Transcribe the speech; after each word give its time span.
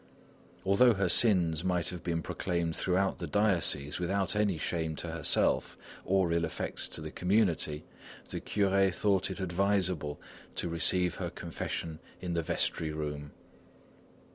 Although 0.65 0.95
her 0.95 1.09
sins 1.09 1.63
might 1.63 1.89
have 1.89 2.03
been 2.03 2.23
proclaimed 2.23 2.75
throughout 2.75 3.19
the 3.19 3.27
diocese 3.27 3.99
without 3.99 4.35
any 4.35 4.57
shame 4.57 4.95
to 4.95 5.11
herself, 5.11 5.77
or 6.03 6.31
ill 6.33 6.43
effects 6.43 6.87
to 6.87 7.01
the 7.01 7.11
community, 7.11 7.85
the 8.31 8.41
curé 8.41 8.91
thought 8.91 9.29
it 9.29 9.39
advisable 9.39 10.19
to 10.55 10.67
receive 10.67 11.13
her 11.17 11.29
confession 11.29 11.99
in 12.19 12.33
the 12.33 12.41
vestry 12.41 12.91
room. 12.91 13.31